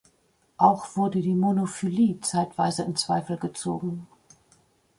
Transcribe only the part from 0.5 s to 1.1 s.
Auch